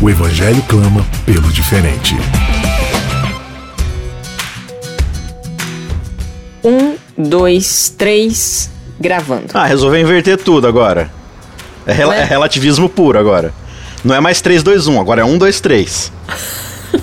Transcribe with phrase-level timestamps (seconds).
[0.00, 2.16] O Evangelho clama pelo diferente.
[6.64, 9.46] Um, dois, três, gravando.
[9.54, 11.10] Ah, resolveu inverter tudo agora.
[11.86, 12.20] É, rel É.
[12.20, 13.52] é relativismo puro agora.
[14.02, 16.12] Não é mais 3, 2, 1, agora é 1, 2, 3.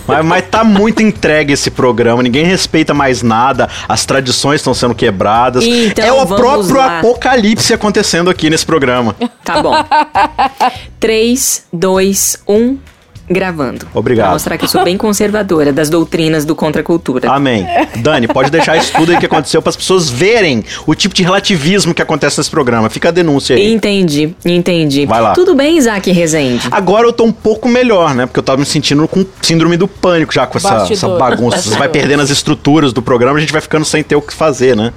[0.07, 4.95] mas, mas tá muito entregue esse programa, ninguém respeita mais nada, as tradições estão sendo
[4.95, 5.63] quebradas.
[5.63, 6.99] Então, é o próprio lá.
[6.99, 9.15] apocalipse acontecendo aqui nesse programa.
[9.43, 9.73] Tá bom.
[10.99, 12.77] Três, dois, um,
[13.29, 13.87] gravando.
[13.93, 14.25] Obrigado.
[14.25, 17.29] Pra mostrar que eu sou bem conservadora das doutrinas do contra a cultura.
[17.29, 17.65] Amém.
[17.97, 21.23] Dani, pode deixar isso tudo aí que aconteceu para as pessoas verem o tipo de
[21.23, 22.89] relativismo que acontece nesse programa.
[22.89, 23.73] Fica a denúncia aí.
[23.73, 25.05] Entendi, entendi.
[25.05, 25.33] Vai lá.
[25.33, 26.67] Tudo bem, Isaac Rezende?
[26.71, 28.25] Agora eu tô um pouco melhor, né?
[28.25, 31.61] Porque eu tava me sentindo com síndrome do pânico já com essa, essa bagunça.
[31.61, 34.33] Você vai perdendo as estruturas do programa, a gente vai ficando sem ter o que
[34.33, 34.93] fazer, né?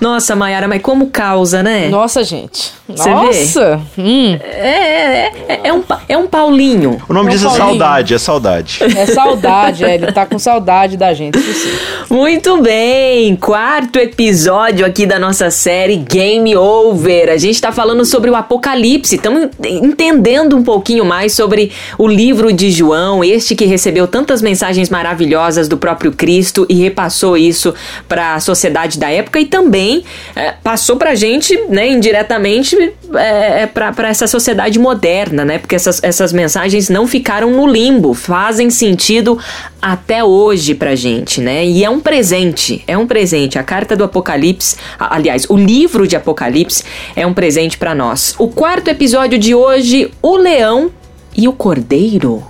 [0.00, 1.88] Nossa, Mayara, mas como causa, né?
[1.88, 2.72] Nossa, gente.
[2.88, 3.80] Você Nossa.
[3.98, 7.00] Hum, É, é, é, é um, é um Paulinho.
[7.08, 7.68] O nome Não, disso é Paulinho.
[7.68, 8.78] saudade, é saudade.
[8.82, 11.38] é saudade, é, ele tá com saudade da gente.
[11.38, 11.74] Isso sim.
[12.10, 17.30] Muito bem, quarto episódio aqui da nossa série Game Over.
[17.30, 22.52] A gente tá falando sobre o Apocalipse, estamos entendendo um pouquinho mais sobre o livro
[22.52, 27.72] de João, este que recebeu tantas mensagens maravilhosas do próprio Cristo e repassou isso
[28.08, 30.04] para a sociedade da época e também
[30.36, 32.76] eh, passou pra gente, né, indiretamente,
[33.14, 35.58] é, para essa sociedade moderna, né?
[35.58, 39.38] Porque essas, essas mensagens não ficaram no limbo, fazem sentido
[39.80, 41.64] até hoje pra gente, né?
[41.64, 43.58] E é um presente, é um presente.
[43.58, 46.84] A carta do Apocalipse, aliás, o livro de Apocalipse
[47.14, 48.34] é um presente pra nós.
[48.38, 50.90] O quarto episódio de hoje, o leão
[51.36, 52.42] e o cordeiro.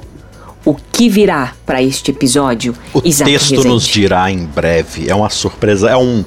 [0.65, 2.75] O que virá pra este episódio?
[2.95, 3.69] O Isaac texto Rezende.
[3.69, 5.11] nos dirá em breve.
[5.11, 6.25] É uma surpresa, é um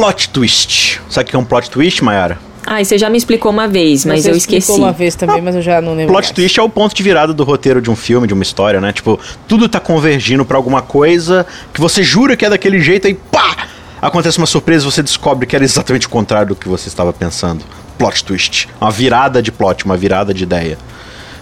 [0.00, 0.98] plot twist.
[1.10, 2.38] Sabe o que é um plot twist, Mayara?
[2.66, 4.80] Ai, você já me explicou uma vez, mas Você eu explicou esqueci.
[4.80, 6.12] uma vez também, mas eu já não lembro.
[6.12, 6.30] Plot mais.
[6.30, 8.92] twist é o ponto de virada do roteiro de um filme, de uma história, né?
[8.92, 13.14] Tipo, tudo tá convergindo pra alguma coisa que você jura que é daquele jeito aí
[13.14, 13.66] pá!
[14.00, 17.12] Acontece uma surpresa e você descobre que era exatamente o contrário do que você estava
[17.12, 17.62] pensando.
[17.98, 18.68] Plot twist.
[18.80, 20.78] Uma virada de plot, uma virada de ideia.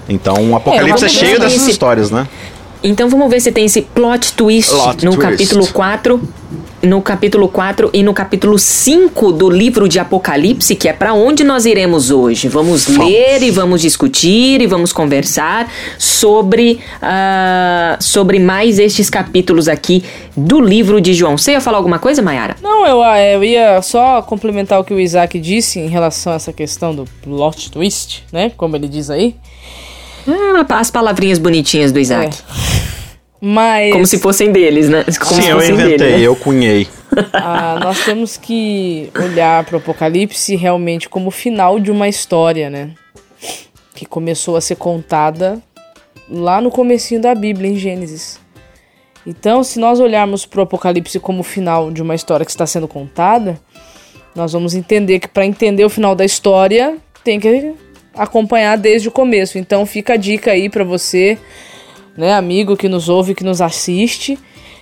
[0.09, 2.27] Então, o Apocalipse é, vamos cheio dessas esse- histórias, né?
[2.83, 5.31] Então vamos ver se tem esse plot twist Plot no twist.
[5.31, 6.21] capítulo 4,
[6.83, 11.43] no capítulo 4 e no capítulo 5 do livro de Apocalipse, que é para onde
[11.43, 12.49] nós iremos hoje.
[12.49, 20.05] Vamos ler e vamos discutir e vamos conversar sobre ah, sobre mais estes capítulos aqui
[20.37, 21.37] do livro de João.
[21.37, 22.57] Você ia falar alguma coisa, Mayara?
[22.63, 26.37] Não, eu, ah, eu ia só complementar o que o Isaac disse em relação a
[26.37, 28.53] essa questão do plot twist, né?
[28.57, 29.35] Como ele diz aí.
[30.27, 32.37] Ah, as palavrinhas bonitinhas do Isaac.
[33.41, 35.05] Mas Como se fossem deles, né?
[35.05, 36.23] Como Sim, se eu inventei, dele, né?
[36.23, 36.89] eu cunhei.
[37.33, 42.69] ah, nós temos que olhar para o Apocalipse realmente como o final de uma história,
[42.69, 42.91] né?
[43.95, 45.61] Que começou a ser contada
[46.29, 48.41] lá no comecinho da Bíblia, em Gênesis.
[49.27, 52.67] Então, se nós olharmos para o Apocalipse como o final de uma história que está
[52.67, 53.61] sendo contada,
[54.35, 57.75] nós vamos entender que para entender o final da história tem que
[58.15, 59.59] acompanhar desde o começo.
[59.59, 61.39] Então, fica a dica aí para você,
[62.19, 64.37] né, amigo que nos ouve, que nos assiste.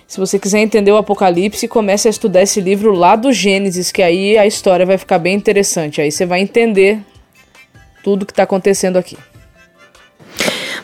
[0.07, 4.01] Se você quiser entender o Apocalipse, comece a estudar esse livro lá do Gênesis, que
[4.01, 6.01] aí a história vai ficar bem interessante.
[6.01, 6.99] Aí você vai entender
[8.03, 9.15] tudo que está acontecendo aqui.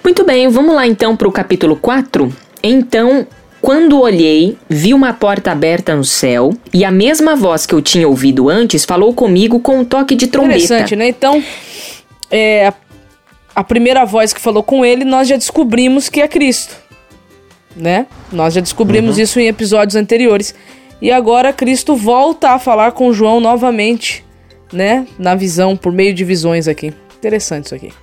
[0.03, 2.31] Muito bem, vamos lá então para o capítulo 4.
[2.61, 3.25] Então,
[3.59, 8.07] quando olhei, vi uma porta aberta no céu e a mesma voz que eu tinha
[8.07, 10.57] ouvido antes falou comigo com um toque de trombeta.
[10.57, 11.07] Interessante, né?
[11.07, 11.41] Então,
[12.29, 12.73] é,
[13.55, 16.75] a, primeira voz que falou com ele, nós já descobrimos que é Cristo,
[17.75, 18.07] né?
[18.31, 20.53] Nós já descobrimos isso em episódios anteriores.
[21.01, 24.23] E agora Cristo volta a falar com João novamente,
[24.71, 25.05] né?
[25.19, 26.93] Na visão, por meio de visões aqui.
[27.17, 27.93] Interessante isso aqui.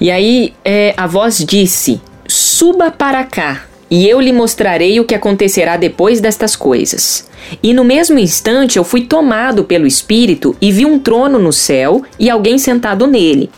[0.00, 5.14] E aí é, a voz disse: Suba para cá, e eu lhe mostrarei o que
[5.14, 7.28] acontecerá depois destas coisas.
[7.62, 12.02] E no mesmo instante eu fui tomado pelo Espírito e vi um trono no céu
[12.18, 13.50] e alguém sentado nele.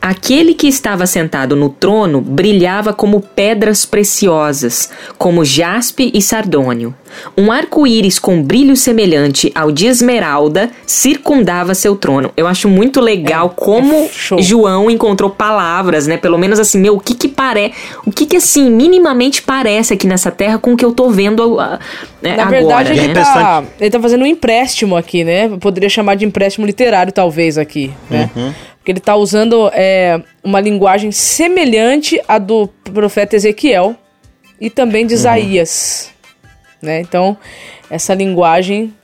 [0.00, 6.94] Aquele que estava sentado no trono brilhava como pedras preciosas, como jaspe e sardônio.
[7.36, 12.30] Um arco-íris com brilho semelhante ao de esmeralda circundava seu trono.
[12.36, 16.16] Eu acho muito legal é, como é João encontrou palavras, né?
[16.16, 17.74] Pelo menos assim, meu, o que que parece,
[18.04, 21.56] o que que assim minimamente parece aqui nessa terra com o que eu tô vendo
[22.22, 23.14] Na agora, verdade, ele, né?
[23.24, 25.48] Tá, ele tá fazendo um empréstimo aqui, né?
[25.60, 28.30] Poderia chamar de empréstimo literário talvez aqui, né?
[28.34, 28.52] Uhum.
[28.78, 33.96] Porque ele está usando é, uma linguagem semelhante à do profeta Ezequiel
[34.60, 35.18] e também de uhum.
[35.18, 36.10] Isaías.
[36.80, 37.00] Né?
[37.00, 37.36] Então,
[37.90, 38.94] essa linguagem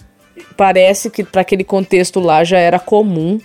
[0.57, 3.41] parece que para aquele contexto lá já era comum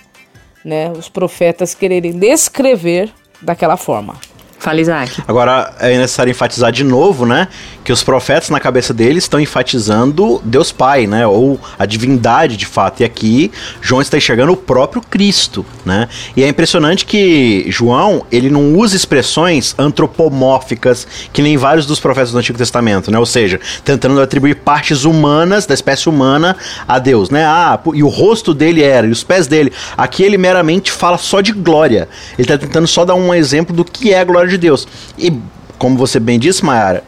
[0.68, 3.10] né, os profetas quererem descrever
[3.42, 4.16] daquela forma.
[4.59, 5.21] Fala, Isaac.
[5.27, 7.48] Agora, é necessário enfatizar de novo, né?
[7.83, 11.27] Que os profetas, na cabeça deles, estão enfatizando Deus Pai, né?
[11.27, 13.01] Ou a divindade, de fato.
[13.01, 13.51] E aqui,
[13.81, 16.09] João está enxergando o próprio Cristo, né?
[16.36, 22.31] E é impressionante que João, ele não usa expressões antropomórficas, que nem vários dos profetas
[22.31, 23.19] do Antigo Testamento, né?
[23.19, 26.57] Ou seja, tentando atribuir partes humanas, da espécie humana,
[26.88, 27.45] a Deus, né?
[27.45, 29.71] Ah, e o rosto dele era, e os pés dele.
[29.95, 32.10] Aqui ele meramente fala só de glória.
[32.38, 34.88] Ele está tentando só dar um exemplo do que é a glória de Deus.
[35.18, 35.34] E,
[35.78, 37.04] como você bem disse, Mayara,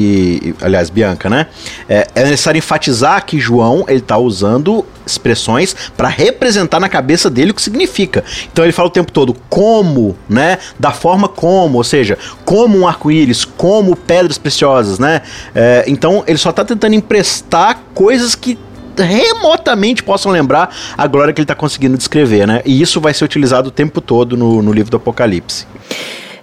[0.00, 1.48] e, aliás, Bianca, né?
[1.88, 7.50] É, é, necessário enfatizar que João ele está usando expressões para representar na cabeça dele
[7.50, 8.24] o que significa.
[8.52, 10.58] Então ele fala o tempo todo como, né?
[10.78, 15.22] Da forma como, ou seja, como um arco-íris, como pedras preciosas, né?
[15.52, 18.56] É, então ele só está tentando emprestar coisas que
[18.96, 22.62] remotamente possam lembrar a glória que ele está conseguindo descrever, né?
[22.64, 25.66] E isso vai ser utilizado o tempo todo no, no livro do Apocalipse.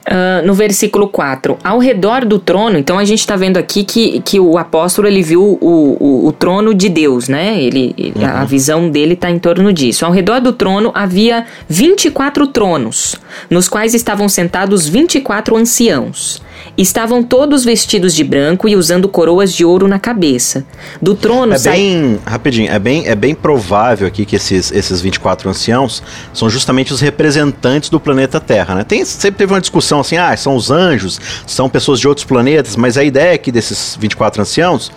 [0.08, 4.22] Uh, no versículo 4, ao redor do trono, então a gente está vendo aqui que,
[4.22, 7.60] que o apóstolo ele viu o, o, o trono de Deus, né?
[7.60, 8.24] Ele, uhum.
[8.24, 10.06] A visão dele está em torno disso.
[10.06, 13.16] Ao redor do trono havia 24 tronos,
[13.50, 16.40] nos quais estavam sentados 24 anciãos.
[16.78, 20.66] Estavam todos vestidos de branco e usando coroas de ouro na cabeça.
[21.02, 25.50] Do trono É bem, rapidinho, é bem, é bem provável aqui que esses, esses 24
[25.50, 26.04] anciãos
[26.34, 28.84] são justamente os representantes do planeta Terra, né?
[28.84, 32.76] Tem, sempre teve uma discussão assim, ah, são os anjos, são pessoas de outros planetas,
[32.76, 34.92] mas a ideia aqui desses 24 anciãos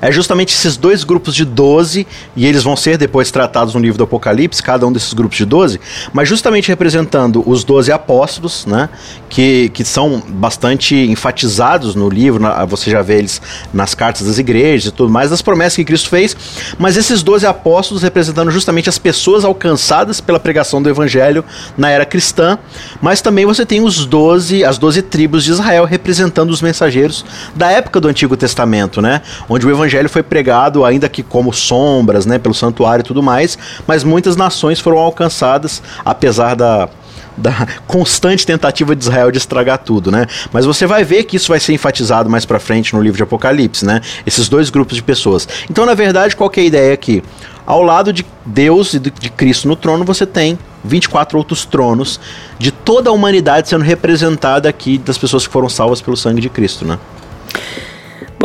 [0.00, 2.06] é justamente esses dois grupos de 12,
[2.36, 5.44] e eles vão ser depois tratados no livro do Apocalipse, cada um desses grupos de
[5.44, 5.80] 12,
[6.12, 8.88] mas justamente representando os 12 apóstolos, né?
[9.28, 13.40] Que, que são bastante enfatizados no livro, na, você já vê eles
[13.72, 16.36] nas cartas das igrejas e tudo mais, das promessas que Cristo fez,
[16.78, 21.44] mas esses 12 apóstolos representando justamente as pessoas alcançadas pela pregação do evangelho
[21.78, 22.58] na era cristã,
[23.00, 27.24] mas também você tem os 12, as 12 tribos de Israel representando os mensageiros
[27.54, 29.22] da época do Antigo Testamento, né?
[29.48, 33.56] Onde o evangelho foi pregado ainda que como sombras, né, pelo santuário e tudo mais,
[33.86, 36.88] mas muitas nações foram alcançadas apesar da
[37.36, 40.26] da constante tentativa de Israel de estragar tudo, né?
[40.52, 43.22] Mas você vai ver que isso vai ser enfatizado mais para frente no livro de
[43.22, 44.00] Apocalipse, né?
[44.26, 45.48] Esses dois grupos de pessoas.
[45.70, 47.22] Então, na verdade, qual é a ideia aqui?
[47.66, 52.20] Ao lado de Deus e de Cristo no trono, você tem 24 outros tronos
[52.58, 56.50] de toda a humanidade sendo representada aqui das pessoas que foram salvas pelo sangue de
[56.50, 56.98] Cristo, né?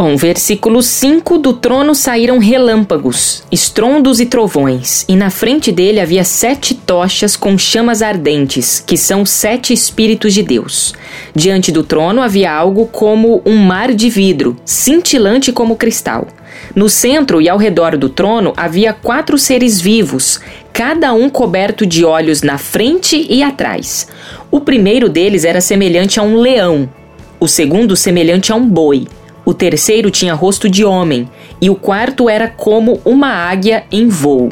[0.01, 6.23] Bom, versículo 5: Do trono saíram relâmpagos, estrondos e trovões, e na frente dele havia
[6.23, 10.93] sete tochas com chamas ardentes, que são sete Espíritos de Deus.
[11.35, 16.29] Diante do trono havia algo como um mar de vidro, cintilante como cristal.
[16.73, 20.39] No centro e ao redor do trono havia quatro seres vivos,
[20.71, 24.07] cada um coberto de olhos na frente e atrás.
[24.49, 26.89] O primeiro deles era semelhante a um leão,
[27.37, 29.05] o segundo semelhante a um boi
[29.49, 31.27] o terceiro tinha rosto de homem,
[31.59, 34.49] e o quarto era como uma águia em voo.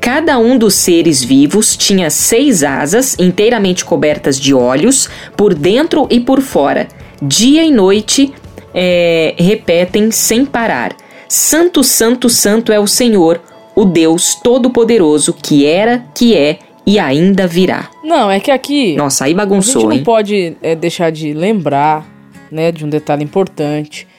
[0.00, 6.18] Cada um dos seres vivos tinha seis asas inteiramente cobertas de olhos, por dentro e
[6.18, 6.88] por fora.
[7.22, 8.32] Dia e noite
[8.74, 10.94] é, repetem sem parar:
[11.28, 13.40] Santo, Santo, Santo é o Senhor,
[13.76, 17.88] o Deus Todo-Poderoso, que era, que é e ainda virá.
[18.02, 18.96] Não, é que aqui.
[18.96, 19.82] Nossa, aí bagunçou.
[19.82, 20.04] A gente não hein?
[20.04, 22.04] pode é, deixar de lembrar
[22.50, 24.10] né, de um detalhe importante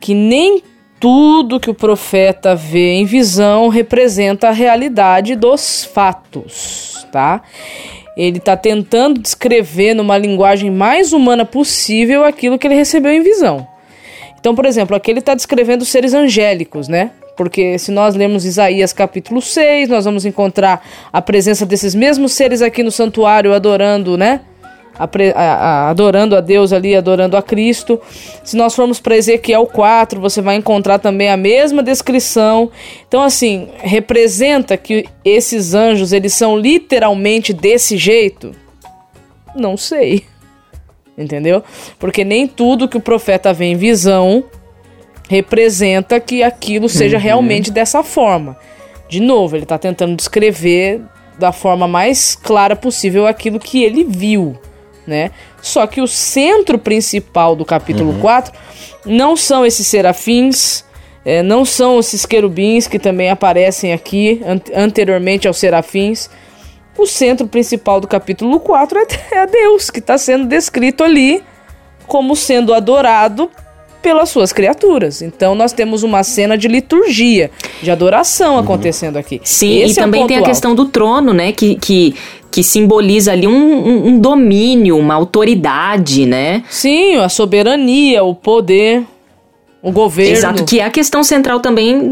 [0.00, 0.62] que nem
[0.98, 7.42] tudo que o profeta vê em visão representa a realidade dos fatos, tá?
[8.16, 13.66] Ele está tentando descrever numa linguagem mais humana possível aquilo que ele recebeu em visão.
[14.40, 17.10] Então, por exemplo, aqui ele está descrevendo seres angélicos, né?
[17.36, 22.62] Porque se nós lemos Isaías capítulo 6, nós vamos encontrar a presença desses mesmos seres
[22.62, 24.40] aqui no santuário adorando, né?
[24.98, 28.00] Adorando a Deus ali, adorando a Cristo.
[28.42, 32.70] Se nós formos para Ezequiel 4, você vai encontrar também a mesma descrição.
[33.06, 38.52] Então, assim, representa que esses anjos, eles são literalmente desse jeito?
[39.54, 40.24] Não sei.
[41.16, 41.62] Entendeu?
[41.98, 44.44] Porque nem tudo que o profeta vê em visão
[45.28, 47.22] representa que aquilo seja uhum.
[47.22, 48.56] realmente dessa forma.
[49.08, 51.00] De novo, ele está tentando descrever
[51.38, 54.56] da forma mais clara possível aquilo que ele viu,
[55.06, 55.30] né?
[55.62, 58.20] Só que o centro principal do capítulo uhum.
[58.20, 58.52] 4
[59.04, 60.84] não são esses serafins,
[61.24, 66.28] é, não são esses querubins que também aparecem aqui an anteriormente aos serafins.
[66.98, 69.06] O centro principal do capítulo 4 é,
[69.42, 71.42] é Deus, que está sendo descrito ali
[72.06, 73.50] como sendo adorado
[74.06, 75.20] pelas suas criaturas.
[75.20, 77.50] Então nós temos uma cena de liturgia,
[77.82, 78.60] de adoração uhum.
[78.60, 79.40] acontecendo aqui.
[79.42, 80.48] Sim, Esse e é também tem a alto.
[80.48, 81.50] questão do trono, né?
[81.50, 82.14] Que, que,
[82.48, 86.62] que simboliza ali um, um, um domínio, uma autoridade, né?
[86.70, 89.02] Sim, a soberania, o poder
[89.82, 90.36] o governo.
[90.36, 92.08] Exato, que é a questão central também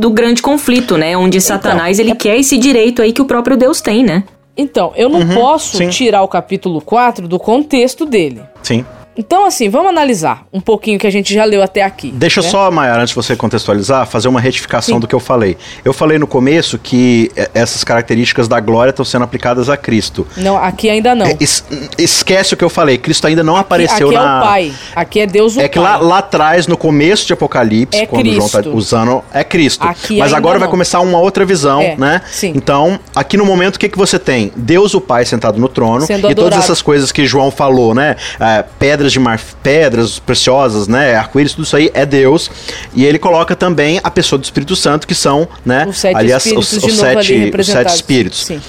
[0.00, 1.16] do grande conflito, né?
[1.16, 2.16] Onde então, Satanás ele é...
[2.16, 4.24] quer esse direito aí que o próprio Deus tem, né?
[4.56, 5.88] Então, eu não uhum, posso sim.
[5.88, 8.42] tirar o capítulo 4 do contexto dele.
[8.60, 8.84] Sim.
[9.18, 12.12] Então, assim, vamos analisar um pouquinho que a gente já leu até aqui.
[12.12, 12.48] Deixa né?
[12.48, 15.00] só, Maiara, antes de você contextualizar, fazer uma retificação Sim.
[15.00, 15.56] do que eu falei.
[15.84, 20.24] Eu falei no começo que é, essas características da glória estão sendo aplicadas a Cristo.
[20.36, 21.26] Não, aqui ainda não.
[21.26, 21.64] É, es
[21.98, 22.96] esquece o que eu falei.
[22.96, 24.38] Cristo ainda não aqui, apareceu aqui na.
[24.38, 24.72] Aqui é o Pai.
[24.94, 25.88] Aqui é Deus o É que pai.
[25.92, 28.36] lá, lá atrás, no começo de Apocalipse, é quando Cristo.
[28.36, 29.84] João está usando, é Cristo.
[29.84, 30.60] Aqui Mas agora não.
[30.60, 31.96] vai começar uma outra visão, é.
[31.96, 32.22] né?
[32.30, 32.52] Sim.
[32.54, 34.52] Então, aqui no momento, o que, que você tem?
[34.54, 36.36] Deus o Pai sentado no trono Sendo e adorado.
[36.36, 38.14] todas essas coisas que João falou, né?
[38.38, 41.14] É, pedras de marfim pedras preciosas, né?
[41.14, 42.50] Arco-íris, tudo isso aí é Deus.
[42.94, 45.86] E ele coloca também a pessoa do Espírito Santo, que são, né?
[45.88, 48.44] Os sete aliás, espíritos os, os sete, os sete espíritos.
[48.44, 48.60] Sim.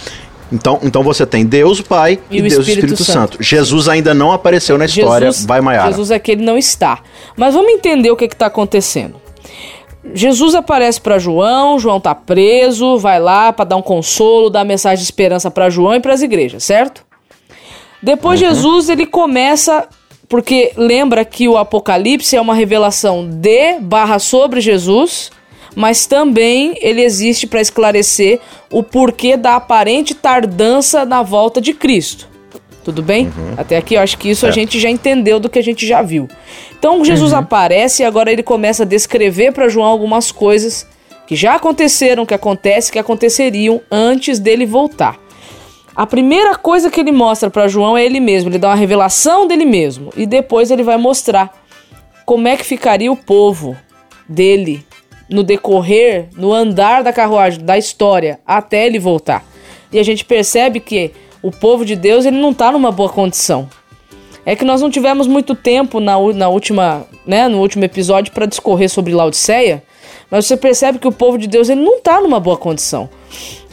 [0.51, 3.34] Então, então você tem Deus o Pai e, e Deus o Espírito, Espírito Santo.
[3.34, 3.43] Santo.
[3.43, 5.89] Jesus ainda não apareceu na história, Jesus, vai Maiara.
[5.89, 7.00] Jesus é que ele não está.
[7.38, 9.15] Mas vamos entender o que está acontecendo.
[10.13, 14.98] Jesus aparece para João, João tá preso, vai lá para dar um consolo, dar mensagem
[14.98, 17.05] de esperança para João e para as igrejas, certo?
[18.01, 18.48] Depois uhum.
[18.48, 19.88] Jesus ele começa
[20.29, 25.31] porque lembra que o Apocalipse é uma revelação de barra sobre Jesus,
[25.75, 28.39] mas também ele existe para esclarecer
[28.71, 32.29] o porquê da aparente tardança na volta de Cristo.
[32.83, 33.25] Tudo bem?
[33.25, 33.55] Uhum.
[33.57, 34.53] Até aqui eu acho que isso certo.
[34.53, 36.27] a gente já entendeu do que a gente já viu.
[36.77, 37.39] Então Jesus uhum.
[37.39, 40.88] aparece e agora ele começa a descrever para João algumas coisas
[41.27, 45.19] que já aconteceram, que acontecem, que aconteceriam antes dele voltar.
[45.99, 49.45] A primeira coisa que ele mostra para João é ele mesmo, ele dá uma revelação
[49.45, 51.53] dele mesmo e depois ele vai mostrar
[52.25, 53.75] como é que ficaria o povo
[54.25, 54.81] dele
[55.29, 59.43] no decorrer, no andar da carruagem, da história, até ele voltar.
[59.91, 61.11] E a gente percebe que
[61.43, 63.69] o povo de Deus ele não está numa boa condição.
[64.45, 68.45] É que nós não tivemos muito tempo na, na última, né, no último episódio para
[68.45, 69.83] discorrer sobre Laodiceia,
[70.31, 73.09] mas você percebe que o povo de Deus ele não está numa boa condição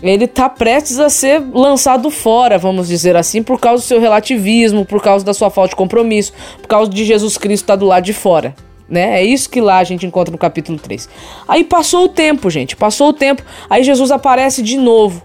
[0.03, 4.85] ele está prestes a ser lançado fora, vamos dizer assim, por causa do seu relativismo,
[4.85, 7.87] por causa da sua falta de compromisso, por causa de Jesus Cristo estar tá do
[7.87, 8.55] lado de fora.
[8.89, 9.21] Né?
[9.21, 11.09] É isso que lá a gente encontra no capítulo 3.
[11.49, 13.43] Aí passou o tempo, gente, passou o tempo.
[13.69, 15.23] Aí Jesus aparece de novo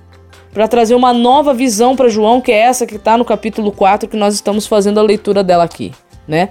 [0.54, 4.10] para trazer uma nova visão para João, que é essa que está no capítulo 4,
[4.10, 5.92] que nós estamos fazendo a leitura dela aqui,
[6.28, 6.50] né?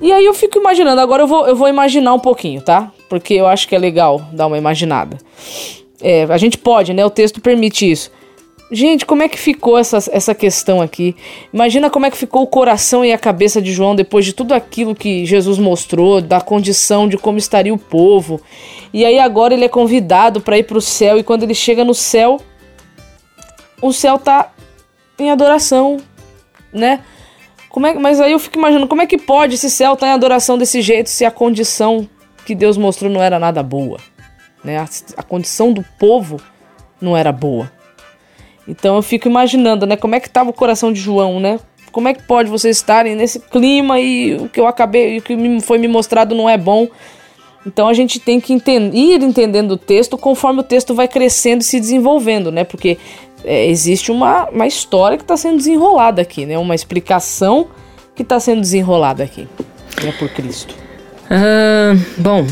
[0.00, 2.92] E aí eu fico imaginando, agora eu vou, eu vou imaginar um pouquinho, tá?
[3.08, 5.16] Porque eu acho que é legal dar uma imaginada.
[6.00, 7.04] É, a gente pode, né?
[7.04, 8.10] O texto permite isso.
[8.70, 11.14] Gente, como é que ficou essa, essa questão aqui?
[11.52, 14.52] Imagina como é que ficou o coração e a cabeça de João depois de tudo
[14.52, 18.40] aquilo que Jesus mostrou, da condição de como estaria o povo.
[18.92, 21.84] E aí agora ele é convidado para ir para o céu e quando ele chega
[21.84, 22.40] no céu,
[23.80, 24.52] o céu tá
[25.16, 25.98] em adoração,
[26.72, 27.04] né?
[27.68, 30.10] Como é, mas aí eu fico imaginando como é que pode esse céu estar tá
[30.10, 32.08] em adoração desse jeito se a condição
[32.44, 33.98] que Deus mostrou não era nada boa
[34.66, 34.78] né?
[34.78, 36.38] A, a condição do povo
[37.00, 37.70] não era boa.
[38.68, 39.96] Então eu fico imaginando, né?
[39.96, 41.60] Como é que estava o coração de João, né?
[41.92, 45.60] Como é que pode vocês estarem nesse clima e o que eu acabei, o que
[45.60, 46.88] foi me mostrado não é bom?
[47.64, 51.64] Então a gente tem que ir entendendo o texto conforme o texto vai crescendo e
[51.64, 52.64] se desenvolvendo, né?
[52.64, 52.98] Porque
[53.44, 56.58] é, existe uma, uma história que está sendo desenrolada aqui, né?
[56.58, 57.68] Uma explicação
[58.14, 59.48] que está sendo desenrolada aqui,
[60.02, 60.12] né?
[60.18, 60.74] Por Cristo.
[61.26, 62.46] Uh, bom,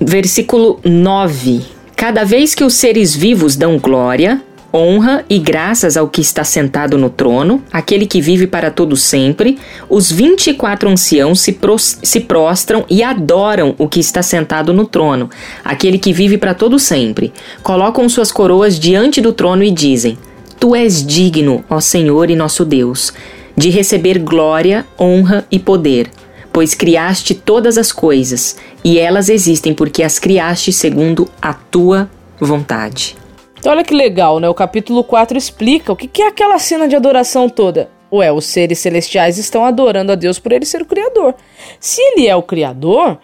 [0.00, 1.62] Versículo 9:
[1.96, 6.98] Cada vez que os seres vivos dão glória, honra e graças ao que está sentado
[6.98, 11.58] no trono, aquele que vive para todo sempre, os 24 anciãos se,
[12.02, 15.30] se prostram e adoram o que está sentado no trono,
[15.64, 17.32] aquele que vive para todo sempre.
[17.62, 20.18] Colocam suas coroas diante do trono e dizem:
[20.60, 23.12] Tu és digno, ó Senhor e nosso Deus
[23.56, 26.10] de receber glória, honra e poder,
[26.56, 32.08] pois criaste todas as coisas, e elas existem porque as criaste segundo a tua
[32.40, 33.14] vontade.
[33.58, 34.48] Então olha que legal, né?
[34.48, 37.90] O capítulo 4 explica o que é aquela cena de adoração toda.
[38.10, 41.34] Ué, os seres celestiais estão adorando a Deus por ele ser o Criador.
[41.78, 43.18] Se ele é o Criador,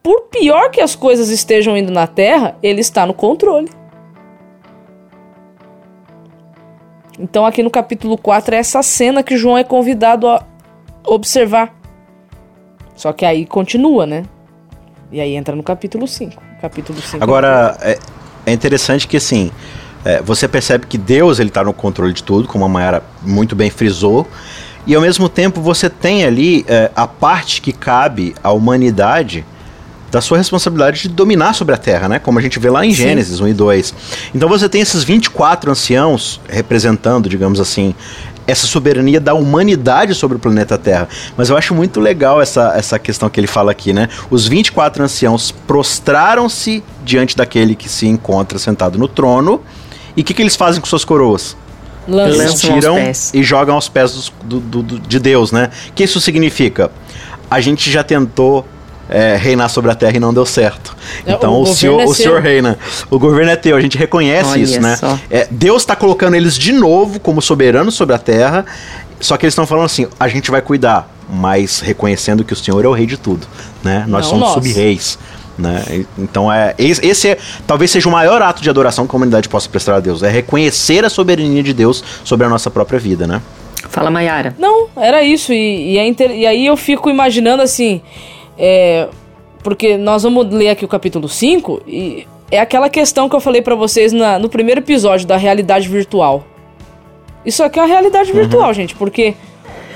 [0.00, 3.72] por pior que as coisas estejam indo na Terra, ele está no controle.
[7.18, 10.46] Então, aqui no capítulo 4 é essa cena que João é convidado a
[11.04, 11.81] observar.
[13.02, 14.22] Só que aí continua, né?
[15.10, 16.40] E aí entra no capítulo 5.
[16.60, 17.20] Capítulo 5.
[17.20, 17.98] Agora, é,
[18.46, 19.50] é interessante que assim.
[20.04, 23.56] É, você percebe que Deus ele está no controle de tudo, como a Mayara muito
[23.56, 24.26] bem frisou,
[24.86, 29.44] e ao mesmo tempo você tem ali é, a parte que cabe à humanidade
[30.12, 32.18] da sua responsabilidade de dominar sobre a Terra, né?
[32.18, 33.94] Como a gente vê lá em Gênesis 1 e 2.
[34.34, 37.94] Então você tem esses 24 anciãos representando, digamos assim,
[38.46, 41.08] essa soberania da humanidade sobre o planeta Terra.
[41.36, 44.08] Mas eu acho muito legal essa, essa questão que ele fala aqui, né?
[44.30, 49.60] Os 24 anciãos prostraram-se diante daquele que se encontra sentado no trono.
[50.16, 51.56] E o que, que eles fazem com suas coroas?
[52.08, 53.30] Lançam Eles tiram pés.
[53.32, 55.70] e jogam aos pés dos- do, do- do- de Deus, né?
[55.88, 56.90] O que isso significa?
[57.50, 58.66] A gente já tentou
[59.12, 60.96] é, reinar sobre a terra e não deu certo.
[61.26, 62.78] É, Então o o, senhor, é o senhor reina.
[63.10, 64.98] O governo é teu, a gente reconhece Olha isso, né?
[65.30, 68.64] É, Deus está colocando eles de novo como soberanos sobre a terra.
[69.20, 72.84] Só que eles estão falando assim: a gente vai cuidar, mas reconhecendo que o Senhor
[72.84, 73.46] é o rei de tudo,
[73.84, 74.04] né?
[74.08, 75.18] Nós Não somos sub-reis.
[75.58, 76.06] Né?
[76.18, 79.50] Então é esse esse é, talvez seja o maior ato de adoração que a humanidade
[79.50, 83.26] possa prestar a Deus, é reconhecer a soberania de Deus sobre a nossa própria vida,
[83.26, 83.40] né?
[83.90, 84.54] Fala, Mayara.
[84.58, 85.52] Não, era isso.
[85.52, 88.00] E, e, é inter- e aí eu fico imaginando assim.
[88.58, 89.08] É,
[89.62, 93.62] porque nós vamos ler aqui o capítulo 5 e é aquela questão que eu falei
[93.62, 96.44] pra vocês na- no primeiro episódio da realidade virtual.
[97.44, 99.34] Isso aqui é uma realidade virtual, gente, porque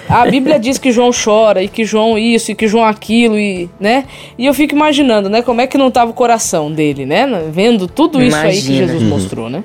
[0.09, 3.69] a Bíblia diz que João chora e que João isso e que João aquilo e,
[3.79, 4.05] né?
[4.39, 7.27] E eu fico imaginando, né, como é que não tava o coração dele, né?
[7.53, 8.87] Vendo tudo isso aí que Imagina.
[8.89, 9.63] Jesus mostrou, né?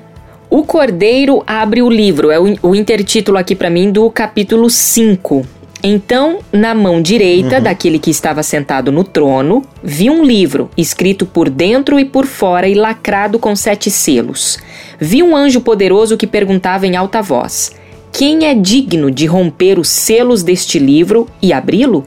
[0.50, 5.46] O Cordeiro abre o livro, é o, o intertítulo aqui pra mim do capítulo 5.
[5.84, 11.50] Então, na mão direita daquele que estava sentado no trono, vi um livro, escrito por
[11.50, 14.58] dentro e por fora e lacrado com sete selos.
[15.00, 17.72] Vi um anjo poderoso que perguntava em alta voz:
[18.12, 22.04] Quem é digno de romper os selos deste livro e abri-lo?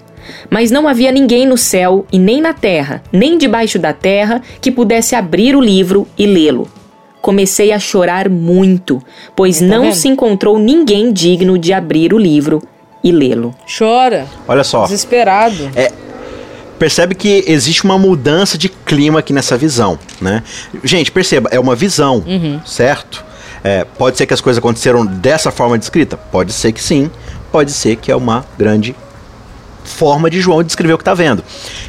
[0.49, 4.71] Mas não havia ninguém no céu e nem na terra, nem debaixo da terra, que
[4.71, 6.67] pudesse abrir o livro e lê-lo.
[7.21, 9.01] Comecei a chorar muito,
[9.35, 9.95] pois Tá não vendo?
[9.95, 12.61] se encontrou ninguém digno de abrir o livro
[13.05, 13.53] e lê-lo.
[13.77, 15.69] Chora, Olha só, desesperado.
[16.79, 20.41] percebe que existe uma mudança de clima aqui nessa visão, né?
[20.83, 22.23] Gente, perceba, é uma visão,
[22.65, 23.23] certo?
[23.63, 26.17] É, pode ser que as coisas aconteceram dessa forma descrita?
[26.17, 27.09] Pode ser que sim,
[27.51, 28.95] pode ser que é uma grande
[29.83, 31.43] forma de João descrever o que está vendo.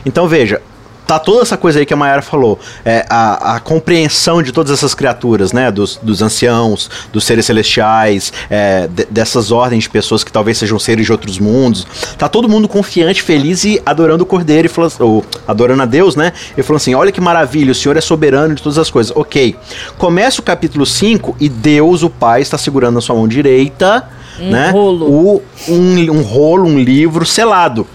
[0.05, 0.61] Então veja,
[1.07, 4.73] tá toda essa coisa aí que a Mayara falou, é, a, a compreensão de todas
[4.73, 10.25] essas criaturas, né, dos, dos anciãos, dos seres celestiais, é, de- dessas ordens de pessoas
[10.25, 11.87] que talvez sejam seres de outros mundos,
[12.19, 16.16] tá todo mundo confiante, feliz e adorando o Cordeiro, e falando, ou adorando a Deus,
[16.16, 19.12] né, e falando assim, olha que maravilha, o Senhor é soberano de todas as coisas,
[19.16, 19.55] ok,
[19.97, 24.71] começa o capítulo 5 e Deus, o Pai, está segurando na sua mão direita, né,
[24.71, 25.07] rolo.
[25.09, 27.87] o, um, um rolo, um livro selado,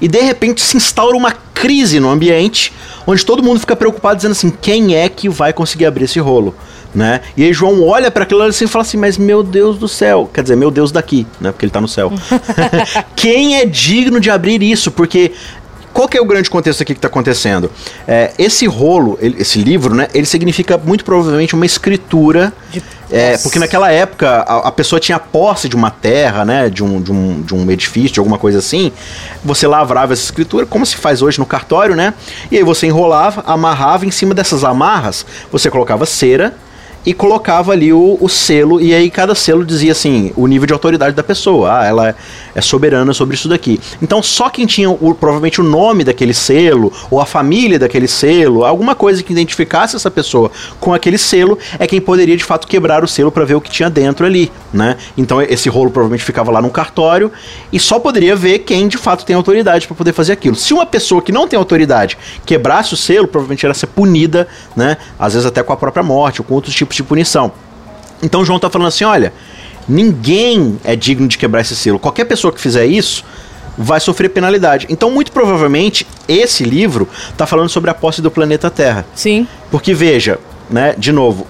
[0.00, 2.72] e de repente se instaura uma crise no ambiente,
[3.06, 6.54] onde todo mundo fica preocupado dizendo assim, quem é que vai conseguir abrir esse rolo,
[6.94, 7.20] né?
[7.36, 10.28] E aí João olha para aquilo assim e fala assim, mas meu Deus do céu,
[10.32, 11.52] quer dizer, meu Deus daqui, né?
[11.52, 12.12] Porque ele tá no céu.
[13.14, 14.90] quem é digno de abrir isso?
[14.90, 15.32] Porque
[16.00, 17.70] qual que é o grande contexto aqui que está acontecendo?
[18.08, 20.08] É, esse rolo, ele- esse livro, né?
[20.14, 22.54] Ele significa muito provavelmente uma escritura.
[22.72, 22.82] De
[23.12, 26.70] É, porque naquela época a, a pessoa tinha posse de uma terra, né?
[26.70, 28.92] De um, de, um, de um edifício, de alguma coisa assim.
[29.44, 32.14] Você lavrava essa escritura, como se faz hoje no cartório, né?
[32.50, 36.54] E aí você enrolava, amarrava em cima dessas amarras, você colocava cera
[37.04, 40.72] e colocava ali o, o selo, e aí cada selo dizia assim, o nível de
[40.72, 41.80] autoridade da pessoa.
[41.80, 42.14] Ah, ela
[42.54, 43.80] é, soberana sobre isso daqui.
[44.02, 48.64] Então só quem tinha o- provavelmente o nome daquele selo, ou a família daquele selo,
[48.64, 53.02] alguma coisa que identificasse essa pessoa com aquele selo, é quem poderia de fato quebrar
[53.02, 54.96] o selo para ver o que tinha dentro ali, né?
[55.16, 57.32] Então esse rolo provavelmente ficava lá no cartório
[57.72, 60.54] e só poderia ver quem de fato tem autoridade para poder fazer aquilo.
[60.54, 64.98] Se uma pessoa que não tem autoridade quebrasse o selo, provavelmente ia ser punida, né?
[65.18, 67.52] Às vezes até com a própria morte ou com outros tipos de punição.
[68.22, 69.32] Então João tá falando assim, olha,
[69.88, 71.98] ninguém é digno de quebrar esse selo.
[71.98, 73.24] Qualquer pessoa que fizer isso
[73.76, 74.86] vai sofrer penalidade.
[74.90, 79.06] Então, muito provavelmente, esse livro tá falando sobre a posse do planeta Terra.
[79.14, 79.46] Sim.
[79.70, 81.46] Porque veja, né, de novo,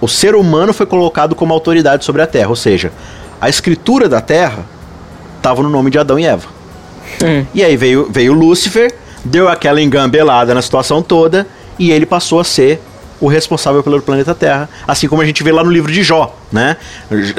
[0.00, 2.92] o ser humano foi colocado como autoridade sobre a Terra, ou seja,
[3.40, 4.64] a escritura da Terra
[5.36, 6.48] estavam no nome de Adão e Eva.
[7.22, 7.46] Hum.
[7.54, 11.46] E aí veio, veio Lúcifer, deu aquela engambelada na situação toda
[11.78, 12.80] e ele passou a ser
[13.20, 16.34] o responsável pelo planeta Terra, assim como a gente vê lá no livro de Jó,
[16.50, 16.76] né?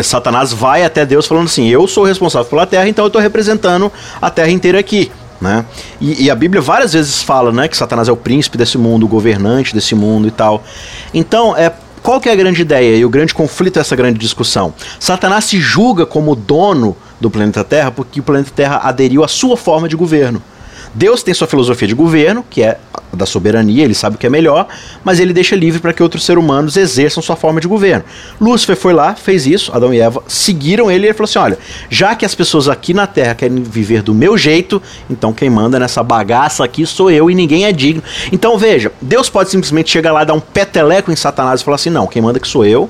[0.04, 3.92] Satanás vai até Deus falando assim: "Eu sou responsável pela Terra, então eu estou representando
[4.22, 5.12] a Terra inteira aqui".
[5.42, 5.66] Né?
[6.00, 9.08] E, e, a Bíblia várias vezes fala né, que Satanás é o príncipe desse mundo,
[9.08, 10.64] o governante desse mundo e tal.
[11.12, 14.72] Então, é, qual que é a grande ideia e o grande conflito essa grande discussão?
[15.00, 19.58] Satanás se julga como dono do planeta Terra porque o planeta Terra aderiu à sua
[19.58, 20.44] forma de governo.
[20.94, 22.78] Deus tem sua filosofia de governo, que é
[23.14, 24.68] da soberania, ele sabe o que é melhor,
[25.04, 28.04] mas ele deixa livre para que outros seres humanos exerçam sua forma de governo.
[28.40, 31.60] Lúcifer foi lá, fez isso, Adão e Eva seguiram ele e ele falou assim: olha,
[31.90, 35.80] já que as pessoas aqui na Terra querem viver do meu jeito, então quem manda
[35.80, 38.04] nessa bagaça aqui sou eu e ninguém é digno.
[38.32, 41.90] Então veja, Deus pode simplesmente chegar lá, dar um peteleco em Satanás e falar assim:
[41.90, 42.90] não, quem manda que sou eu,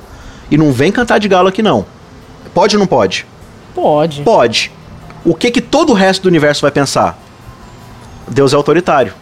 [0.50, 1.86] e não vem cantar de galo aqui não.
[2.54, 3.26] Pode ou não pode?
[3.74, 4.22] Pode.
[4.22, 4.72] Pode.
[5.24, 7.21] O que que todo o resto do universo vai pensar?
[8.28, 9.14] Deus é autoritário.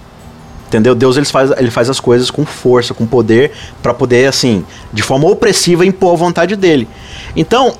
[0.67, 0.93] Entendeu?
[0.93, 5.01] Deus ele faz, ele faz as coisas com força, com poder, para poder, assim, de
[5.01, 6.88] forma opressiva, impor a vontade dele.
[7.35, 7.75] Então,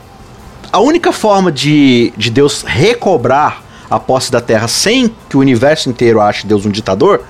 [0.72, 5.90] a única forma de, de Deus recobrar a posse da terra sem que o universo
[5.90, 7.22] inteiro ache Deus um ditador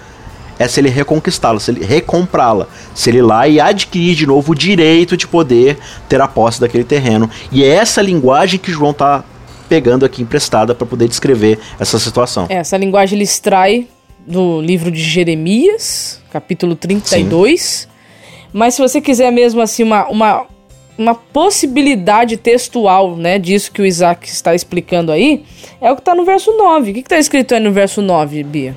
[0.57, 4.51] é se ele reconquistá-la, se ele recomprá-la, se ele ir lá e adquirir de novo
[4.51, 5.77] o direito de poder
[6.09, 7.29] ter a posse daquele terreno.
[7.49, 9.23] E é essa linguagem que João está
[9.69, 12.47] pegando aqui emprestada para poder descrever essa situação.
[12.49, 13.87] É, essa linguagem ele extrai
[14.25, 17.61] do livro de Jeremias, capítulo 32.
[17.61, 17.87] Sim.
[18.51, 20.45] Mas se você quiser mesmo assim uma, uma,
[20.97, 25.45] uma possibilidade textual, né, disso que o Isaac está explicando aí,
[25.79, 26.91] é o que está no verso 9.
[26.91, 28.75] O que está escrito aí no verso 9, Bia?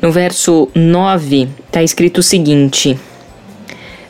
[0.00, 2.98] No verso 9 está escrito o seguinte: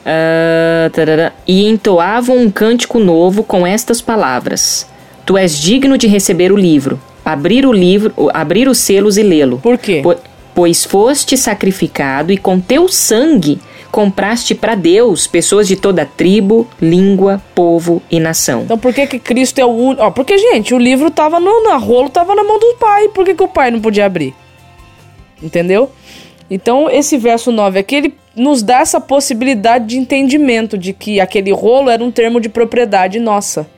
[0.05, 4.87] uh, E entoavam um cântico novo com estas palavras:
[5.29, 9.59] Tu és digno de receber o livro, abrir o livro, abrir os selos e lê-lo.
[9.59, 10.01] Por quê?
[10.03, 10.17] Po
[10.55, 13.61] pois foste sacrificado e com teu sangue
[13.93, 18.63] compraste para Deus pessoas de toda tribo, língua, povo e nação.
[18.63, 20.03] Então por que que Cristo é o único...
[20.03, 21.63] Ó, porque, gente, o livro tava no...
[21.63, 23.09] Na rolo tava na mão do pai.
[23.09, 24.35] Por que que o pai não podia abrir?
[25.43, 25.91] Entendeu?
[26.51, 31.53] Então, esse verso 9 aqui, ele nos dá essa possibilidade de entendimento de que aquele
[31.53, 33.69] rolo era um termo de propriedade nossa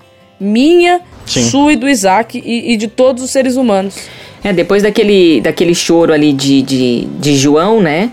[0.40, 1.02] minha,
[1.32, 1.48] Sim.
[1.48, 3.94] sua e do Isaac e, e, de todos os seres humanos.
[4.42, 8.10] É, depois daquele, daquele choro ali de, de, de João, né?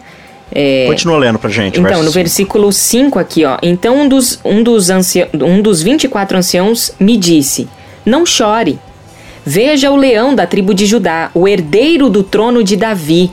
[0.51, 0.85] É...
[0.87, 1.79] Continua lendo pra gente.
[1.79, 3.57] Então, no versículo 5 aqui, ó.
[3.61, 5.29] Então um dos, um, dos ancia...
[5.33, 7.67] um dos 24 anciãos me disse:
[8.05, 8.79] Não chore.
[9.45, 13.31] Veja o leão da tribo de Judá, o herdeiro do trono de Davi,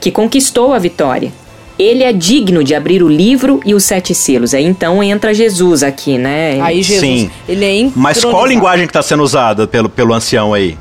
[0.00, 1.32] que conquistou a vitória
[1.78, 4.54] ele é digno de abrir o livro e os sete selos.
[4.54, 6.60] Aí então entra Jesus aqui, né?
[6.60, 7.30] Aí Jesus, Sim.
[7.48, 10.78] ele é Mas qual a linguagem que está sendo usada pelo, pelo ancião aí?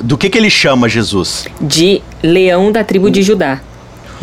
[0.00, 1.46] Do que, que ele chama Jesus?
[1.60, 3.60] De leão da tribo de Judá.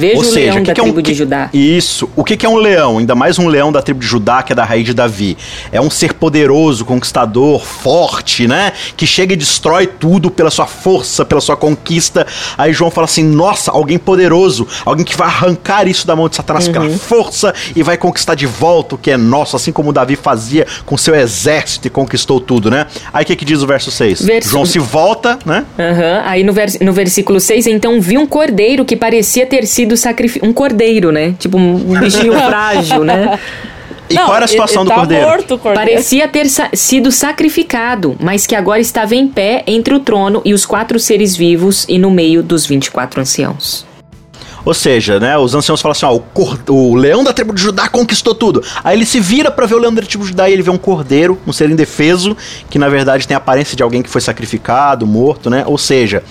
[0.01, 1.49] Veja Ou o seja, leão que da que é um, tribo de Judá.
[1.53, 2.09] Isso.
[2.15, 2.97] O que, que é um leão?
[2.97, 5.37] Ainda mais um leão da tribo de Judá, que é da raiz de Davi.
[5.71, 8.73] É um ser poderoso, conquistador, forte, né?
[8.97, 12.25] Que chega e destrói tudo pela sua força, pela sua conquista.
[12.57, 16.35] Aí João fala assim: nossa, alguém poderoso, alguém que vai arrancar isso da mão de
[16.35, 16.73] Satanás uhum.
[16.73, 20.65] pela força e vai conquistar de volta o que é nosso, assim como Davi fazia
[20.83, 22.87] com seu exército e conquistou tudo, né?
[23.13, 24.23] Aí o que, que diz o verso 6?
[24.23, 24.49] Verso...
[24.49, 25.63] João se volta, né?
[25.77, 26.21] Uhum.
[26.25, 26.79] Aí no, vers...
[26.79, 30.49] no versículo 6, então vi um cordeiro que parecia ter sido sido sacrificado.
[30.49, 31.35] Um cordeiro, né?
[31.37, 33.39] Tipo um bichinho frágil, né?
[34.09, 35.25] E Não, qual era a situação do tá cordeiro?
[35.25, 35.91] Morto, cordeiro?
[35.91, 40.53] Parecia ter sa sido sacrificado, mas que agora estava em pé entre o trono e
[40.53, 43.85] os quatro seres vivos e no meio dos 24 anciãos.
[44.63, 47.87] Ou seja, né, os anciãos falam assim: ó, o, o, leão da tribo de Judá
[47.87, 48.63] conquistou tudo.
[48.83, 50.69] Aí ele se vira para ver o leão da tribo de Judá e ele vê
[50.69, 52.37] um cordeiro, um ser indefeso,
[52.69, 55.63] que na verdade tem a aparência de alguém que foi sacrificado, morto, né?
[55.65, 56.21] Ou seja,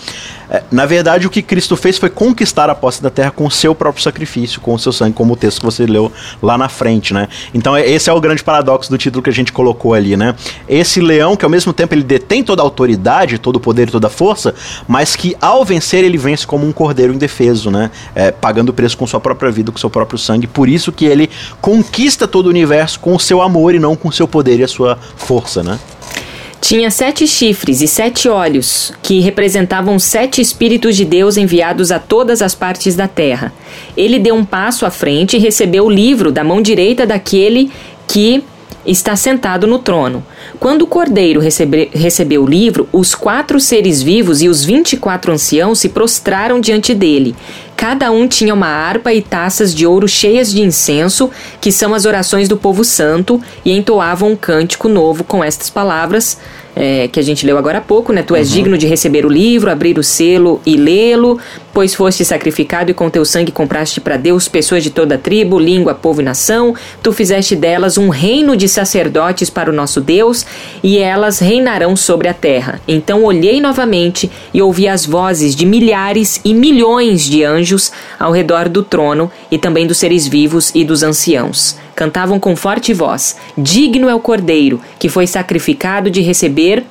[0.70, 3.74] na verdade, o que Cristo fez foi conquistar a posse da terra com o seu
[3.74, 6.10] próprio sacrifício, com o seu sangue, como o texto que você leu
[6.42, 7.28] lá na frente, né?
[7.54, 10.34] Então, é, esse é o grande paradoxo do título que a gente colocou ali, né?
[10.68, 13.92] Esse leão que ao mesmo tempo ele detém toda a autoridade, todo o poder e
[13.92, 14.54] toda a força,
[14.88, 17.90] mas que ao vencer ele vence como um cordeiro indefeso, né?
[18.14, 20.46] É, pagando o preço com sua própria vida, com seu próprio sangue.
[20.46, 24.08] Por isso que ele conquista todo o universo com o seu amor e não com
[24.08, 25.78] o seu poder e a sua força, né?
[26.61, 32.42] Tinha sete chifres e sete olhos, que representavam sete espíritos de Deus enviados a todas
[32.42, 33.53] as partes da terra.
[33.96, 37.73] Ele deu um passo à frente e recebeu o livro da mão direita daquele
[38.07, 38.44] que
[38.87, 40.25] está sentado no trono.
[40.59, 44.96] Quando o cordeiro recebe, recebeu o livro, os quatro seres vivos e os vinte e
[44.96, 47.35] quatro anciãos se prostraram diante dele.
[47.80, 51.30] Cada um tinha uma harpa e taças de ouro cheias de incenso,
[51.62, 56.36] que são as orações do povo santo, e entoavam um cântico novo com estas palavras
[56.74, 58.22] é, que a gente leu agora há pouco, né?
[58.22, 61.38] Tu és digno de receber o livro, abrir o selo e lê-lo,
[61.72, 65.94] pois foste sacrificado e com teu sangue compraste para Deus pessoas de toda tribo, língua,
[65.94, 66.74] povo e nação.
[67.02, 70.46] Tu fizeste delas um reino de sacerdotes para o nosso Deus,
[70.83, 72.80] e elas reinarão sobre a terra.
[72.87, 78.68] Então olhei novamente e ouvi as vozes de milhares e milhões de anjos ao redor
[78.68, 84.08] do trono e também dos seres vivos e dos anciãos cantavam com forte voz: Digno
[84.08, 86.82] é o Cordeiro, que foi sacrificado de receber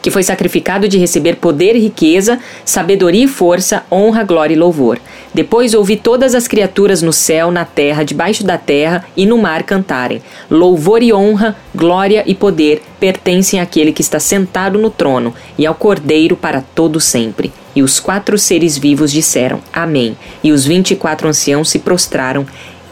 [0.00, 4.98] que foi sacrificado de receber poder e riqueza, sabedoria e força, honra, glória e louvor.
[5.32, 9.62] Depois ouvi todas as criaturas no céu, na terra, debaixo da terra e no mar
[9.62, 15.64] cantarem: Louvor e honra, glória e poder pertencem àquele que está sentado no trono e
[15.64, 17.52] ao Cordeiro para todo sempre.
[17.74, 20.16] E os quatro seres vivos disseram: Amém.
[20.42, 22.44] E os vinte e quatro anciãos se prostraram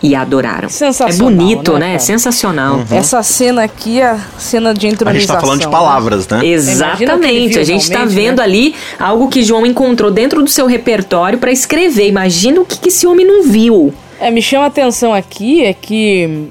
[0.02, 0.68] e adoraram.
[0.68, 1.98] Sensacional, é bonito, né, né?
[1.98, 2.76] Sensacional.
[2.76, 2.86] Uhum.
[2.90, 5.20] Essa cena aqui é a cena de A entronização.
[5.20, 5.72] gente tá falando de né?
[5.72, 6.46] palavras, né?
[6.46, 7.58] Exatamente.
[7.58, 8.44] A gente está vendo né?
[8.44, 12.08] ali algo que João encontrou dentro do seu repertório para escrever.
[12.08, 13.92] Imagina o que, que esse homem não viu.
[14.18, 16.48] É, me chama a atenção aqui é que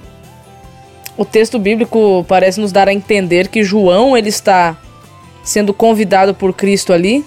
[1.17, 4.77] o texto bíblico parece nos dar a entender que João ele está
[5.43, 7.25] sendo convidado por Cristo ali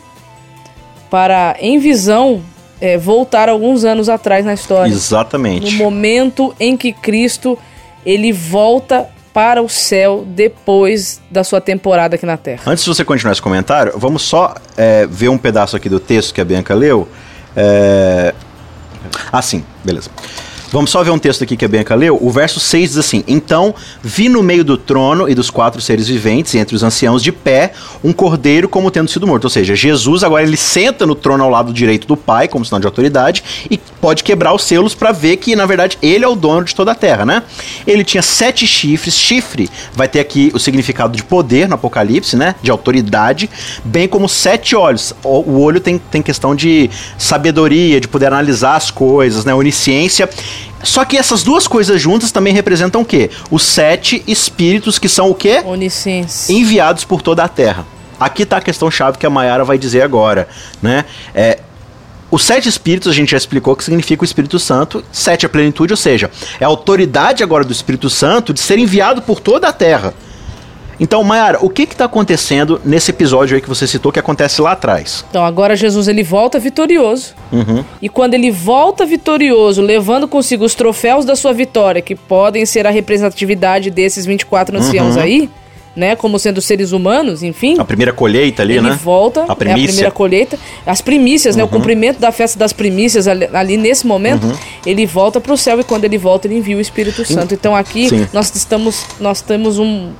[1.10, 2.42] para, em visão,
[2.82, 4.90] é, voltar alguns anos atrás na história.
[4.90, 5.76] No Exatamente.
[5.76, 7.56] momento em que Cristo
[8.04, 12.64] ele volta para o céu depois da sua temporada aqui na Terra.
[12.66, 16.34] Antes de você continuar esse comentário, vamos só é, ver um pedaço aqui do texto
[16.34, 17.06] que a Bianca leu.
[17.56, 18.34] É...
[19.32, 20.10] Ah, sim, beleza.
[20.72, 22.18] Vamos só ver um texto aqui que a Bianca leu.
[22.18, 26.08] O verso 6 diz assim: Então vi no meio do trono e dos quatro seres
[26.08, 29.44] viventes, entre os anciãos de pé, um cordeiro como tendo sido morto.
[29.44, 32.80] Ou seja, Jesus agora ele senta no trono ao lado direito do Pai, como sinal
[32.80, 36.34] de autoridade, e pode quebrar os selos para ver que, na verdade, ele é o
[36.34, 37.42] dono de toda a terra, né?
[37.86, 39.14] Ele tinha sete chifres.
[39.14, 42.54] Chifre vai ter aqui o significado de poder no Apocalipse, né?
[42.62, 43.50] De autoridade,
[43.84, 45.12] bem como sete olhos.
[45.22, 49.52] O, o olho tem, tem questão de sabedoria, de poder analisar as coisas, né?
[49.52, 50.30] Onisciência.
[50.82, 53.30] Só que essas duas coisas juntas também representam o quê?
[53.50, 55.62] Os sete espíritos que são o quê?
[55.64, 56.52] Onisciência.
[56.52, 57.86] enviados por toda a terra.
[58.18, 60.48] Aqui está a questão chave que a Mayara vai dizer agora,
[60.80, 61.04] né?
[61.34, 61.58] É,
[62.30, 65.92] os sete espíritos, a gente já explicou que significa o Espírito Santo, sete é plenitude,
[65.92, 69.72] ou seja, é a autoridade agora do Espírito Santo de ser enviado por toda a
[69.72, 70.14] terra.
[71.00, 74.72] Então, Mayara, o que está acontecendo nesse episódio aí que você citou que acontece lá
[74.72, 75.24] atrás?
[75.30, 77.34] Então agora Jesus ele volta vitorioso.
[77.50, 77.84] Uhum.
[78.00, 82.86] E quando ele volta vitorioso, levando consigo os troféus da sua vitória, que podem ser
[82.86, 85.22] a representatividade desses 24 anciãos Uhum.
[85.22, 85.50] aí,
[85.94, 87.76] né, como sendo seres humanos, enfim.
[87.78, 88.98] A primeira colheita ali, ele né?
[89.02, 89.80] volta, A é a primícia.
[89.80, 89.86] Uhum.
[89.88, 94.46] primeira colheita, as primícias, né, o cumprimento da festa das primícias ali, ali nesse momento,
[94.86, 97.52] ele volta para o céu e quando ele volta ele envia o Espírito Santo.
[97.52, 98.26] Então aqui Sim.
[98.32, 100.10] nós estamos, nós temos um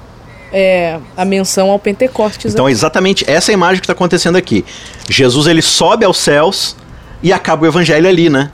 [0.53, 2.53] é, a menção ao Pentecostes.
[2.53, 4.65] Então, exatamente essa é imagem que está acontecendo aqui.
[5.09, 6.77] Jesus ele sobe aos céus
[7.23, 8.51] e acaba o evangelho ali, né?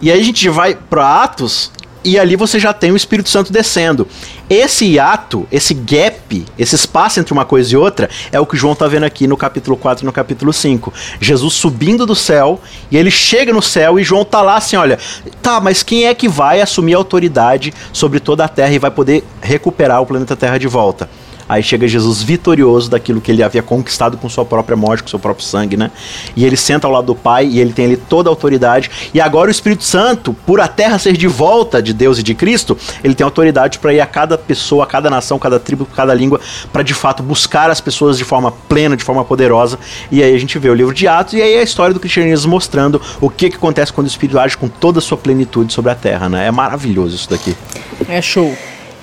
[0.00, 1.70] E aí a gente vai para Atos
[2.06, 4.06] e ali você já tem o Espírito Santo descendo.
[4.48, 8.74] Esse hiato, esse gap, esse espaço entre uma coisa e outra, é o que João
[8.74, 10.92] está vendo aqui no capítulo 4 e no capítulo 5.
[11.20, 12.60] Jesus subindo do céu
[12.92, 14.98] e ele chega no céu e João tá lá assim, olha,
[15.42, 18.90] tá, mas quem é que vai assumir a autoridade sobre toda a terra e vai
[18.90, 21.10] poder recuperar o planeta Terra de volta?
[21.48, 25.18] Aí chega Jesus vitorioso daquilo que ele havia conquistado com sua própria morte, com seu
[25.18, 25.90] próprio sangue, né?
[26.34, 28.90] E ele senta ao lado do Pai e ele tem ali toda a autoridade.
[29.14, 32.34] E agora o Espírito Santo, por a terra ser de volta de Deus e de
[32.34, 36.12] Cristo, ele tem autoridade para ir a cada pessoa, a cada nação, cada tribo, cada
[36.12, 36.40] língua,
[36.72, 39.78] para de fato buscar as pessoas de forma plena, de forma poderosa.
[40.10, 42.50] E aí a gente vê o livro de Atos e aí a história do cristianismo
[42.50, 45.90] mostrando o que, que acontece quando o Espírito age com toda a sua plenitude sobre
[45.90, 46.46] a terra, né?
[46.46, 47.56] É maravilhoso isso daqui.
[48.08, 48.54] É show.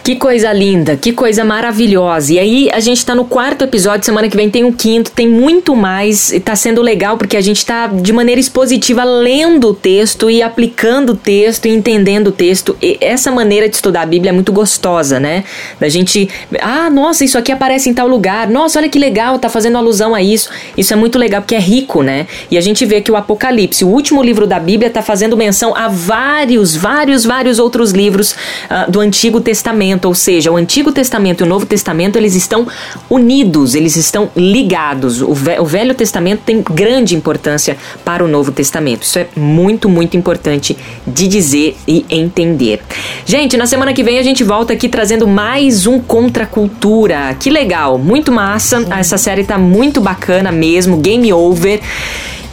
[0.03, 2.33] Que coisa linda, que coisa maravilhosa.
[2.33, 5.29] E aí a gente tá no quarto episódio, semana que vem tem o quinto, tem
[5.29, 6.33] muito mais.
[6.33, 10.41] E tá sendo legal porque a gente tá de maneira expositiva lendo o texto e
[10.41, 12.75] aplicando o texto e entendendo o texto.
[12.81, 15.45] E essa maneira de estudar a Bíblia é muito gostosa, né?
[15.79, 18.49] Da gente, ah, nossa, isso aqui aparece em tal lugar.
[18.49, 20.49] Nossa, olha que legal, tá fazendo alusão a isso.
[20.75, 22.27] Isso é muito legal porque é rico, né?
[22.51, 25.73] E a gente vê que o Apocalipse, o último livro da Bíblia, tá fazendo menção
[25.73, 28.35] a vários, vários, vários outros livros
[28.69, 29.92] ah, do Antigo Testamento.
[30.05, 32.67] Ou seja, o Antigo Testamento e o Novo Testamento, eles estão
[33.09, 35.21] unidos, eles estão ligados.
[35.21, 39.03] O, Ve- o Velho Testamento tem grande importância para o Novo Testamento.
[39.03, 42.81] Isso é muito, muito importante de dizer e entender.
[43.25, 47.35] Gente, na semana que vem a gente volta aqui trazendo mais um Contra a Cultura.
[47.39, 48.85] Que legal, muito massa.
[48.97, 51.79] Essa série tá muito bacana mesmo, Game Over.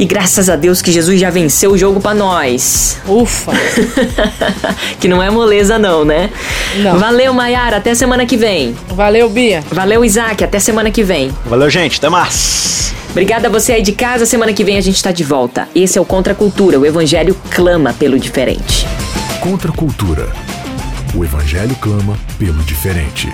[0.00, 2.96] E graças a Deus que Jesus já venceu o jogo para nós.
[3.06, 3.52] Ufa!
[4.98, 6.30] que não é moleza não, né?
[6.76, 6.98] Não.
[6.98, 8.74] Valeu, Maiara, até semana que vem.
[8.88, 9.62] Valeu, Bia.
[9.70, 11.30] Valeu, Isaac, até semana que vem.
[11.44, 12.94] Valeu, gente, até mais.
[13.10, 15.68] Obrigada a você aí de casa, semana que vem a gente tá de volta.
[15.74, 18.86] Esse é o Contra a Cultura, o evangelho clama pelo diferente.
[19.42, 20.32] Contra a cultura.
[21.14, 23.28] O evangelho clama pelo diferente.